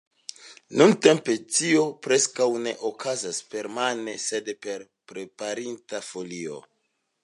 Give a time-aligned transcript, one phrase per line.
[0.81, 6.63] Nuntempe tio preskaŭ ne okazas permane, sed per preparita folio.